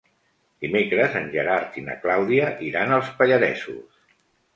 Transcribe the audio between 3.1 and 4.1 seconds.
Pallaresos.